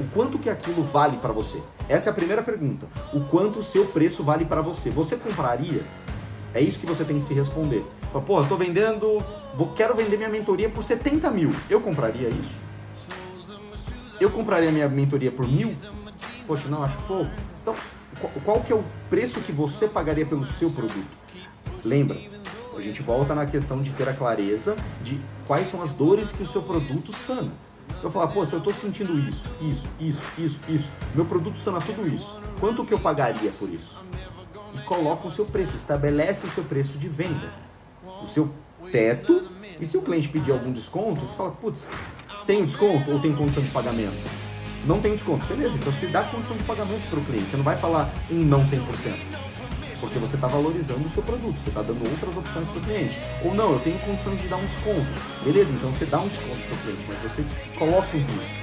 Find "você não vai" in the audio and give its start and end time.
47.50-47.76